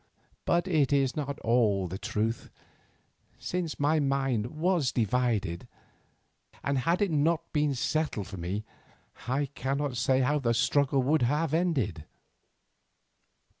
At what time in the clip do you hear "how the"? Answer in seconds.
10.21-10.55